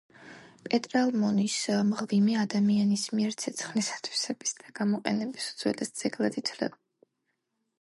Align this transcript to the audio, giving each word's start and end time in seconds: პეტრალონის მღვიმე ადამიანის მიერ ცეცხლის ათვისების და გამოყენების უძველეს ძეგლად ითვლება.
პეტრალონის 0.67 1.57
მღვიმე 1.89 2.37
ადამიანის 2.43 3.03
მიერ 3.19 3.37
ცეცხლის 3.43 3.91
ათვისების 3.97 4.55
და 4.63 4.73
გამოყენების 4.81 5.51
უძველეს 5.53 5.93
ძეგლად 6.01 6.41
ითვლება. 6.43 6.83